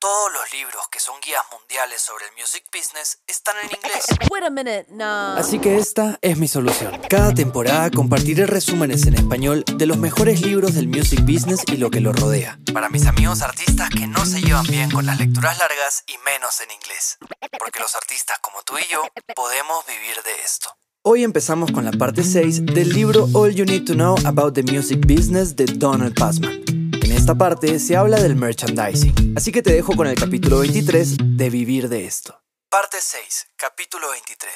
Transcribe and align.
Todos 0.00 0.32
los 0.32 0.52
libros 0.52 0.86
que 0.92 1.00
son 1.00 1.16
guías 1.20 1.42
mundiales 1.50 2.00
sobre 2.00 2.24
el 2.26 2.30
music 2.40 2.62
business 2.72 3.18
están 3.26 3.56
en 3.58 3.64
inglés. 3.64 4.04
Wait 4.30 4.44
a 4.44 4.50
minute, 4.50 4.86
no. 4.90 5.34
Así 5.34 5.58
que 5.58 5.76
esta 5.76 6.20
es 6.22 6.38
mi 6.38 6.46
solución. 6.46 7.00
Cada 7.10 7.34
temporada 7.34 7.90
compartiré 7.90 8.46
resúmenes 8.46 9.06
en 9.06 9.14
español 9.14 9.64
de 9.64 9.86
los 9.86 9.96
mejores 9.96 10.40
libros 10.40 10.74
del 10.74 10.86
music 10.86 11.22
business 11.22 11.64
y 11.66 11.78
lo 11.78 11.90
que 11.90 12.00
lo 12.00 12.12
rodea. 12.12 12.60
Para 12.72 12.88
mis 12.88 13.06
amigos 13.06 13.42
artistas 13.42 13.90
que 13.90 14.06
no 14.06 14.24
se 14.24 14.40
llevan 14.40 14.66
bien 14.66 14.88
con 14.88 15.04
las 15.04 15.18
lecturas 15.18 15.58
largas 15.58 16.04
y 16.06 16.16
menos 16.24 16.60
en 16.60 16.70
inglés. 16.70 17.18
Porque 17.58 17.80
los 17.80 17.96
artistas 17.96 18.38
como 18.38 18.62
tú 18.62 18.78
y 18.78 18.86
yo 18.92 19.02
podemos 19.34 19.84
vivir 19.84 20.22
de 20.22 20.44
esto. 20.44 20.68
Hoy 21.02 21.24
empezamos 21.24 21.72
con 21.72 21.84
la 21.84 21.90
parte 21.90 22.22
6 22.22 22.66
del 22.66 22.90
libro 22.90 23.28
All 23.32 23.52
You 23.52 23.64
Need 23.64 23.86
to 23.86 23.94
Know 23.94 24.14
About 24.24 24.54
the 24.54 24.62
Music 24.62 25.00
Business 25.04 25.56
de 25.56 25.64
Donald 25.64 26.14
Passman. 26.14 26.57
Esta 27.28 27.36
parte 27.36 27.78
se 27.78 27.94
habla 27.94 28.18
del 28.18 28.36
merchandising, 28.36 29.34
así 29.36 29.52
que 29.52 29.60
te 29.60 29.74
dejo 29.74 29.94
con 29.94 30.06
el 30.06 30.18
capítulo 30.18 30.60
23 30.60 31.18
de 31.36 31.50
Vivir 31.50 31.90
de 31.90 32.06
esto. 32.06 32.40
Parte 32.70 32.96
6, 33.02 33.48
capítulo 33.54 34.08
23. 34.12 34.50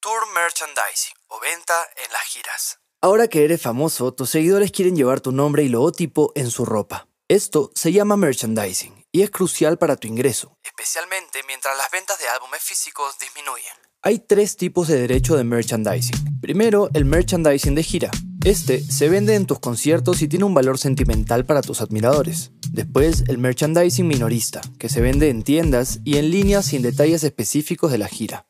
Tour 0.00 0.22
Merchandising 0.34 1.14
o 1.28 1.38
venta 1.38 1.74
en 2.02 2.10
las 2.10 2.22
giras. 2.22 2.78
Ahora 3.02 3.28
que 3.28 3.44
eres 3.44 3.60
famoso, 3.60 4.14
tus 4.14 4.30
seguidores 4.30 4.72
quieren 4.72 4.96
llevar 4.96 5.20
tu 5.20 5.32
nombre 5.32 5.64
y 5.64 5.68
logotipo 5.68 6.32
en 6.34 6.50
su 6.50 6.64
ropa. 6.64 7.08
Esto 7.28 7.70
se 7.74 7.92
llama 7.92 8.16
merchandising 8.16 9.04
y 9.12 9.20
es 9.20 9.30
crucial 9.30 9.76
para 9.76 9.96
tu 9.96 10.08
ingreso, 10.08 10.56
especialmente 10.62 11.40
mientras 11.46 11.76
las 11.76 11.90
ventas 11.90 12.18
de 12.18 12.26
álbumes 12.28 12.62
físicos 12.62 13.18
disminuyen. 13.18 13.74
Hay 14.00 14.20
tres 14.20 14.56
tipos 14.56 14.88
de 14.88 14.98
derecho 14.98 15.36
de 15.36 15.44
merchandising. 15.44 16.40
Primero, 16.40 16.88
el 16.94 17.04
merchandising 17.04 17.74
de 17.74 17.82
gira. 17.82 18.10
Este 18.44 18.82
se 18.82 19.08
vende 19.08 19.36
en 19.36 19.46
tus 19.46 19.58
conciertos 19.58 20.20
y 20.20 20.28
tiene 20.28 20.44
un 20.44 20.52
valor 20.52 20.76
sentimental 20.76 21.46
para 21.46 21.62
tus 21.62 21.80
admiradores. 21.80 22.52
Después, 22.70 23.24
el 23.28 23.38
merchandising 23.38 24.06
minorista, 24.06 24.60
que 24.78 24.90
se 24.90 25.00
vende 25.00 25.30
en 25.30 25.42
tiendas 25.42 26.00
y 26.04 26.18
en 26.18 26.30
línea 26.30 26.60
sin 26.60 26.82
detalles 26.82 27.24
específicos 27.24 27.90
de 27.90 27.96
la 27.96 28.06
gira. 28.06 28.46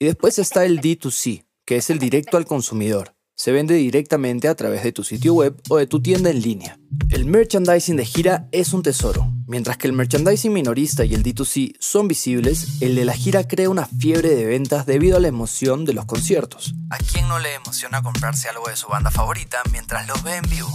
Y 0.00 0.06
después 0.06 0.40
está 0.40 0.64
el 0.64 0.80
D2C, 0.80 1.46
que 1.64 1.76
es 1.76 1.90
el 1.90 2.00
directo 2.00 2.36
al 2.36 2.44
consumidor. 2.44 3.14
Se 3.36 3.52
vende 3.52 3.76
directamente 3.76 4.48
a 4.48 4.56
través 4.56 4.82
de 4.82 4.90
tu 4.90 5.04
sitio 5.04 5.34
web 5.34 5.54
o 5.68 5.76
de 5.76 5.86
tu 5.86 6.02
tienda 6.02 6.30
en 6.30 6.42
línea. 6.42 6.80
El 7.10 7.24
merchandising 7.24 7.96
de 7.96 8.04
gira 8.04 8.48
es 8.50 8.72
un 8.72 8.82
tesoro. 8.82 9.30
Mientras 9.48 9.76
que 9.76 9.86
el 9.86 9.92
merchandising 9.92 10.52
minorista 10.52 11.04
y 11.04 11.14
el 11.14 11.22
D2C 11.22 11.76
son 11.78 12.08
visibles, 12.08 12.82
el 12.82 12.96
de 12.96 13.04
la 13.04 13.12
gira 13.12 13.46
crea 13.46 13.70
una 13.70 13.86
fiebre 13.86 14.34
de 14.34 14.44
ventas 14.44 14.86
debido 14.86 15.16
a 15.16 15.20
la 15.20 15.28
emoción 15.28 15.84
de 15.84 15.92
los 15.92 16.04
conciertos. 16.04 16.74
¿A 16.90 16.98
quién 16.98 17.28
no 17.28 17.38
le 17.38 17.54
emociona 17.54 18.02
comprarse 18.02 18.48
algo 18.48 18.66
de 18.68 18.76
su 18.76 18.88
banda 18.88 19.12
favorita 19.12 19.62
mientras 19.70 20.08
los 20.08 20.20
ve 20.24 20.36
en 20.36 20.50
vivo? 20.50 20.68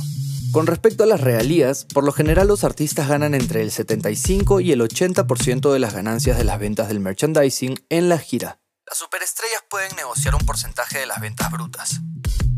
Con 0.53 0.67
respecto 0.67 1.03
a 1.03 1.07
las 1.07 1.19
regalías, 1.19 1.85
por 1.85 2.05
lo 2.05 2.13
general 2.13 2.47
los 2.47 2.63
artistas 2.63 3.09
ganan 3.09 3.35
entre 3.35 3.61
el 3.61 3.71
75 3.71 4.61
y 4.61 4.71
el 4.71 4.81
80% 4.81 5.73
de 5.73 5.79
las 5.79 5.93
ganancias 5.93 6.37
de 6.37 6.45
las 6.45 6.57
ventas 6.57 6.87
del 6.87 7.01
merchandising 7.01 7.77
en 7.89 8.07
la 8.07 8.19
gira. 8.19 8.59
Las 8.87 8.97
superestrellas 8.97 9.63
pueden 9.69 9.95
negociar 9.97 10.35
un 10.35 10.45
porcentaje 10.45 10.99
de 10.99 11.07
las 11.07 11.19
ventas 11.19 11.51
brutas. 11.51 11.99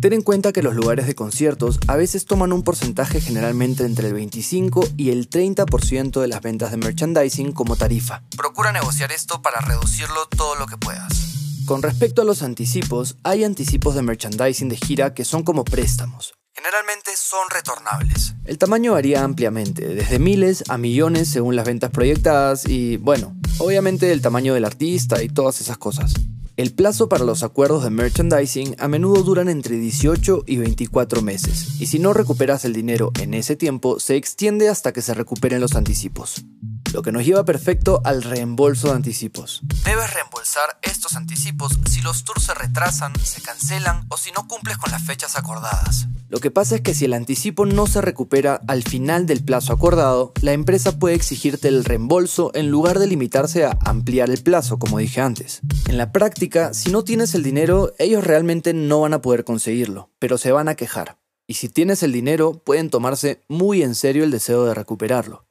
Ten 0.04 0.12
en 0.12 0.22
cuenta 0.22 0.52
que 0.52 0.62
los 0.62 0.76
lugares 0.76 1.08
de 1.08 1.16
conciertos 1.16 1.80
a 1.88 1.96
veces 1.96 2.26
toman 2.26 2.52
un 2.52 2.62
porcentaje 2.62 3.22
generalmente 3.22 3.86
entre 3.86 4.10
el 4.10 4.14
25 4.14 4.86
y 4.98 5.12
el 5.12 5.30
30% 5.30 6.20
de 6.20 6.28
las 6.28 6.42
ventas 6.42 6.72
de 6.72 6.76
merchandising 6.76 7.54
como 7.54 7.78
tarifa. 7.78 8.22
Procura 8.36 8.74
negociar 8.74 9.14
esto 9.14 9.42
para 9.42 9.62
reducirlo 9.62 10.28
todo 10.28 10.56
lo 10.56 10.66
que 10.66 10.76
puedas. 10.76 11.64
Con 11.66 11.82
respecto 11.82 12.22
a 12.22 12.26
los 12.26 12.44
anticipos, 12.44 13.16
hay 13.24 13.46
anticipos 13.46 13.96
de 13.96 14.02
merchandising 14.02 14.68
de 14.68 14.76
gira 14.76 15.14
que 15.14 15.24
son 15.24 15.44
como 15.44 15.64
préstamos. 15.64 16.34
Generalmente 16.54 17.12
son 17.16 17.50
retornables. 17.50 18.36
El 18.44 18.58
tamaño 18.58 18.92
varía 18.92 19.24
ampliamente, 19.24 19.88
desde 19.88 20.20
miles 20.20 20.66
a 20.68 20.78
millones 20.78 21.30
según 21.30 21.56
las 21.56 21.66
ventas 21.66 21.92
proyectadas 21.92 22.68
y, 22.68 22.98
bueno, 22.98 23.38
obviamente 23.58 24.12
el 24.12 24.22
tamaño 24.22 24.54
del 24.54 24.66
artista 24.66 25.24
y 25.24 25.30
todas 25.30 25.62
esas 25.62 25.78
cosas. 25.78 26.14
El 26.56 26.72
plazo 26.72 27.10
para 27.10 27.26
los 27.26 27.42
acuerdos 27.42 27.84
de 27.84 27.90
merchandising 27.90 28.76
a 28.78 28.88
menudo 28.88 29.24
duran 29.24 29.50
entre 29.50 29.76
18 29.78 30.44
y 30.46 30.58
24 30.58 31.24
meses, 31.24 31.82
y 31.82 31.88
si 31.88 31.98
no 31.98 32.14
recuperas 32.14 32.64
el 32.64 32.74
dinero 32.74 33.12
en 33.20 33.34
ese 33.34 33.56
tiempo, 33.56 34.00
se 34.00 34.18
extiende 34.18 34.70
hasta 34.70 34.94
que 34.94 35.02
se 35.02 35.16
recuperen 35.16 35.62
los 35.62 35.74
anticipos. 35.74 36.46
Lo 36.94 37.02
que 37.02 37.12
nos 37.12 37.26
lleva 37.26 37.44
perfecto 37.44 38.02
al 38.04 38.22
reembolso 38.22 38.90
de 38.90 38.94
anticipos. 38.94 39.62
Debes 39.84 40.14
reembolsar 40.14 40.78
estos 40.84 41.16
anticipos 41.16 41.80
si 41.90 42.02
los 42.02 42.24
tours 42.24 42.44
se 42.44 42.54
retrasan, 42.54 43.14
se 43.24 43.42
cancelan 43.42 44.06
o 44.10 44.18
si 44.18 44.32
no 44.32 44.48
cumples 44.48 44.78
con 44.78 44.92
las 44.92 45.04
fechas 45.04 45.36
acordadas. 45.36 46.08
Lo 46.34 46.40
que 46.40 46.50
pasa 46.50 46.78
es 46.78 46.82
que 46.82 46.96
si 46.96 47.06
el 47.06 47.14
anticipo 47.14 47.68
no 47.68 47.86
se 47.86 48.02
recupera 48.02 48.60
al 48.68 48.82
final 48.82 49.28
del 49.28 49.44
plazo 49.44 49.72
acordado, 49.72 50.34
la 50.42 50.54
empresa 50.54 50.98
puede 50.98 51.14
exigirte 51.14 51.68
el 51.68 51.86
reembolso 51.86 52.50
en 52.56 52.72
lugar 52.72 52.98
de 52.98 53.06
limitarse 53.06 53.66
a 53.66 53.78
ampliar 53.86 54.32
el 54.32 54.42
plazo, 54.42 54.80
como 54.80 54.98
dije 54.98 55.22
antes. 55.22 55.62
En 55.88 56.00
la 56.00 56.12
práctica, 56.12 56.74
si 56.74 56.90
no 56.92 57.04
tienes 57.04 57.36
el 57.36 57.44
dinero, 57.44 57.94
ellos 58.00 58.24
realmente 58.24 58.74
no 58.74 59.02
van 59.02 59.14
a 59.14 59.22
poder 59.22 59.44
conseguirlo, 59.44 60.10
pero 60.18 60.40
se 60.40 60.52
van 60.52 60.70
a 60.70 60.74
quejar. 60.74 61.20
Y 61.46 61.54
si 61.54 61.70
tienes 61.70 62.02
el 62.02 62.12
dinero, 62.12 62.64
pueden 62.66 62.90
tomarse 62.90 63.44
muy 63.48 63.84
en 63.84 63.94
serio 63.94 64.24
el 64.24 64.32
deseo 64.32 64.66
de 64.66 64.74
recuperarlo. 64.74 65.46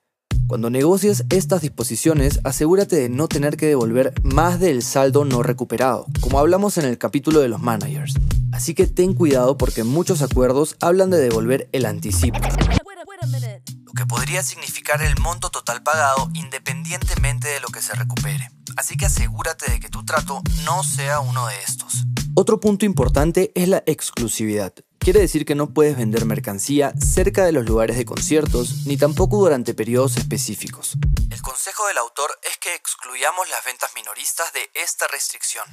Cuando 0.49 0.69
negocias 0.69 1.25
estas 1.31 1.63
disposiciones, 1.63 2.41
asegúrate 2.43 2.97
de 2.97 3.09
no 3.09 3.29
tener 3.29 3.57
que 3.57 3.67
devolver 3.67 4.15
más 4.25 4.59
del 4.59 4.83
saldo 4.83 5.25
no 5.25 5.45
recuperado, 5.45 6.07
como 6.21 6.41
hablamos 6.41 6.77
en 6.77 6.87
el 6.87 6.99
capítulo 6.99 7.39
de 7.39 7.49
los 7.49 7.63
managers. 7.63 8.17
Así 8.53 8.75
que 8.75 8.87
ten 8.87 9.15
cuidado 9.15 9.57
porque 9.57 9.83
muchos 9.83 10.23
acuerdos 10.23 10.77
hablan 10.81 11.11
de 11.11 11.19
devolver 11.19 11.69
el 11.73 11.87
anticipo, 11.87 12.39
lo 12.39 13.93
que 13.95 14.07
podría 14.07 14.43
significar 14.43 15.03
el 15.03 15.19
monto 15.19 15.51
total 15.51 15.83
pagado 15.83 16.31
independientemente 16.35 17.49
de 17.49 17.61
lo 17.61 17.69
que 17.69 17.83
se 17.83 17.95
recupere. 17.95 18.51
Así 18.77 18.97
que 18.97 19.07
asegúrate 19.07 19.71
de 19.71 19.81
que 19.81 19.89
tu 19.89 20.05
trato 20.05 20.43
no 20.65 20.85
sea 20.85 21.21
uno 21.21 21.47
de 21.47 21.55
estos. 21.67 22.05
Otro 22.35 22.61
punto 22.61 22.87
importante 22.87 23.53
es 23.55 23.69
la 23.69 23.83
exclusividad. 23.87 24.73
Quiere 24.99 25.21
decir 25.21 25.45
que 25.45 25.55
no 25.55 25.75
puedes 25.75 25.97
vender 25.97 26.25
mercancía 26.27 26.93
cerca 26.97 27.45
de 27.45 27.53
los 27.53 27.67
lugares 27.67 27.97
de 27.97 28.05
conciertos 28.05 28.87
ni 28.87 28.97
tampoco 28.97 29.39
durante 29.39 29.75
periodos 29.75 30.17
específicos. 30.17 30.97
El 31.31 31.43
consejo 31.43 31.87
del 31.89 31.99
autor 31.99 32.31
es 32.49 32.57
que 32.59 32.75
excluyamos 32.75 33.51
las 33.51 33.65
ventas 33.65 33.91
minoristas 33.97 34.53
de 34.53 34.71
esta 34.75 35.09
restricción. 35.09 35.65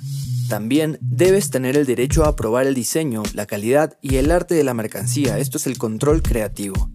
También 0.49 0.97
debes 0.99 1.51
tener 1.51 1.77
el 1.77 1.85
derecho 1.85 2.25
a 2.25 2.29
aprobar 2.29 2.65
el 2.65 2.73
diseño, 2.73 3.21
la 3.35 3.45
calidad 3.45 3.99
y 4.01 4.15
el 4.15 4.31
arte 4.31 4.55
de 4.55 4.63
la 4.63 4.73
mercancía. 4.73 5.37
Esto 5.37 5.59
es 5.59 5.67
el 5.67 5.77
control 5.77 6.23
creativo. 6.23 6.89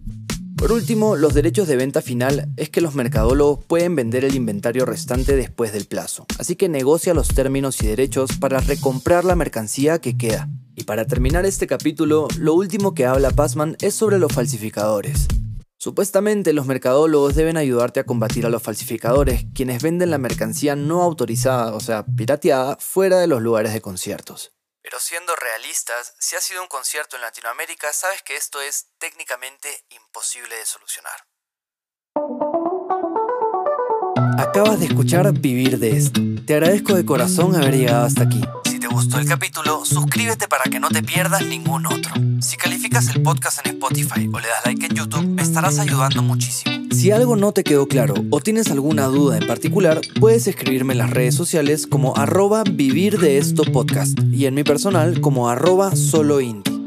Por 0.57 0.73
último, 0.73 1.15
los 1.15 1.35
derechos 1.35 1.69
de 1.69 1.77
venta 1.77 2.03
final 2.03 2.49
es 2.57 2.69
que 2.71 2.81
los 2.81 2.97
mercadólogos 2.97 3.65
pueden 3.65 3.95
vender 3.95 4.25
el 4.25 4.35
inventario 4.35 4.85
restante 4.87 5.37
después 5.37 5.73
del 5.73 5.85
plazo, 5.85 6.27
así 6.41 6.57
que 6.57 6.69
negocia 6.69 7.15
los 7.15 7.29
términos 7.29 7.81
y 7.81 7.87
derechos 7.87 8.31
para 8.41 8.59
recomprar 8.59 9.25
la 9.25 9.37
mercancía 9.37 10.01
que 10.01 10.17
queda. 10.17 10.49
Y 10.75 10.83
para 10.83 11.05
terminar 11.05 11.47
este 11.47 11.69
capítulo, 11.69 12.27
lo 12.41 12.55
último 12.55 12.93
que 12.93 13.07
habla 13.07 13.31
Passman 13.31 13.77
es 13.81 13.95
sobre 13.95 14.19
los 14.19 14.33
falsificadores. 14.33 15.29
Supuestamente 15.85 16.55
los 16.55 16.65
mercadólogos 16.65 17.35
deben 17.35 17.59
ayudarte 17.59 18.01
a 18.01 18.05
combatir 18.05 18.47
a 18.47 18.49
los 18.49 18.63
falsificadores, 18.63 19.45
quienes 19.55 19.83
venden 19.83 20.11
la 20.11 20.17
mercancía 20.17 20.77
no 20.77 21.03
autorizada, 21.03 21.75
o 21.75 21.81
sea, 21.81 22.07
pirateada, 22.07 22.79
fuera 22.81 23.19
de 23.19 23.27
los 23.27 23.43
lugares 23.43 23.75
de 23.75 23.83
conciertos. 23.83 24.55
Pero 24.81 24.99
siendo 24.99 25.37
realistas, 25.37 26.15
si 26.19 26.37
ha 26.37 26.41
sido 26.41 26.63
un 26.63 26.69
concierto 26.69 27.17
en 27.17 27.21
Latinoamérica, 27.21 27.93
sabes 27.93 28.23
que 28.23 28.35
esto 28.35 28.63
es 28.63 28.93
técnicamente 28.97 29.69
imposible 29.91 30.55
de 30.57 30.65
solucionar. 30.65 31.27
Acabas 34.39 34.81
de 34.81 34.87
escuchar 34.87 35.31
Vivir 35.35 35.79
de 35.79 35.99
esto. 35.99 36.23
Te 36.47 36.55
agradezco 36.55 36.95
de 36.95 37.05
corazón 37.05 37.57
haber 37.57 37.77
llegado 37.77 38.07
hasta 38.07 38.23
aquí. 38.23 38.41
Si 38.95 38.99
te 38.99 39.07
gustó 39.07 39.19
el 39.19 39.27
capítulo, 39.27 39.85
suscríbete 39.85 40.47
para 40.47 40.71
que 40.71 40.79
no 40.79 40.89
te 40.89 41.03
pierdas 41.03 41.45
ningún 41.45 41.85
otro. 41.85 42.15
Si 42.41 42.57
calificas 42.57 43.09
el 43.09 43.23
podcast 43.23 43.67
en 43.67 43.73
Spotify 43.73 44.31
o 44.33 44.39
le 44.39 44.47
das 44.47 44.65
like 44.65 44.87
en 44.87 44.95
YouTube, 44.95 45.27
me 45.27 45.43
estarás 45.43 45.81
ayudando 45.81 46.23
muchísimo. 46.23 46.77
Si 46.93 47.11
algo 47.11 47.35
no 47.35 47.51
te 47.51 47.65
quedó 47.65 47.89
claro 47.89 48.15
o 48.31 48.39
tienes 48.39 48.71
alguna 48.71 49.07
duda 49.07 49.37
en 49.37 49.49
particular, 49.49 50.01
puedes 50.21 50.47
escribirme 50.47 50.93
en 50.93 50.99
las 50.99 51.11
redes 51.11 51.35
sociales 51.35 51.89
como 51.89 52.17
arroba 52.17 52.63
vivir 52.63 53.19
de 53.19 53.39
esto 53.39 53.65
podcast 53.65 54.17
y 54.31 54.47
en 54.47 54.55
mi 54.55 54.63
personal 54.63 55.21
como 55.21 55.49
arroba 55.49 55.97
solo 55.97 56.39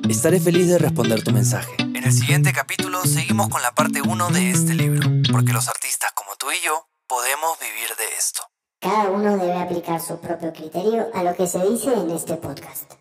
Estaré 0.07 0.39
feliz 0.39 0.69
de 0.69 0.77
responder 0.77 1.21
tu 1.23 1.33
mensaje. 1.33 1.73
En 1.79 2.05
el 2.05 2.13
siguiente 2.13 2.53
capítulo 2.53 3.03
seguimos 3.03 3.49
con 3.49 3.61
la 3.61 3.73
parte 3.73 4.01
1 4.01 4.29
de 4.29 4.51
este 4.51 4.75
libro, 4.75 5.09
porque 5.29 5.51
los 5.51 5.67
artistas 5.67 6.13
como 6.13 6.37
tú 6.37 6.47
y 6.51 6.65
yo 6.65 6.87
podemos 7.05 7.59
vivir 7.59 7.89
de 7.97 8.17
esto. 8.17 8.46
Cada 8.87 9.09
uno 9.11 9.37
debe 9.37 9.53
aplicar 9.53 9.99
su 9.99 10.17
propio 10.17 10.53
criterio 10.53 11.07
a 11.13 11.21
lo 11.21 11.35
que 11.35 11.45
se 11.45 11.59
dice 11.59 11.93
en 11.93 12.09
este 12.09 12.35
podcast. 12.35 12.93